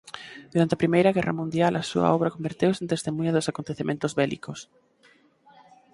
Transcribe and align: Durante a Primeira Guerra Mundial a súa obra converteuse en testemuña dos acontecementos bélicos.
Durante 0.51 0.75
a 0.75 0.81
Primeira 0.83 1.15
Guerra 1.15 1.37
Mundial 1.39 1.73
a 1.75 1.87
súa 1.91 2.11
obra 2.17 2.33
converteuse 2.35 2.79
en 2.81 2.91
testemuña 2.93 3.35
dos 3.35 3.49
acontecementos 3.51 4.15
bélicos. 4.19 4.59